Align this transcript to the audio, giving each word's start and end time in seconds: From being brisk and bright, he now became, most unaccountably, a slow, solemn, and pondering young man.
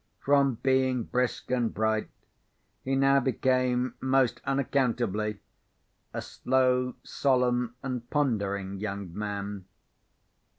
From 0.25 0.55
being 0.63 1.03
brisk 1.03 1.51
and 1.51 1.71
bright, 1.71 2.09
he 2.83 2.95
now 2.95 3.19
became, 3.19 3.93
most 4.01 4.41
unaccountably, 4.45 5.37
a 6.11 6.23
slow, 6.23 6.95
solemn, 7.03 7.75
and 7.83 8.09
pondering 8.09 8.79
young 8.79 9.13
man. 9.15 9.65